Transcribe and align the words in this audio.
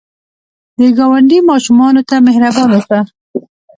د 0.77 0.79
ګاونډي 0.97 1.39
ماشومانو 1.49 2.01
ته 2.09 2.15
مهربان 2.27 2.69
اوسه 2.75 2.99